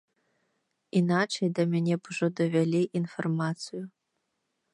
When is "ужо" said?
2.15-2.25